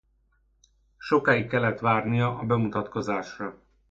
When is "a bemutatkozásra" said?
2.39-3.61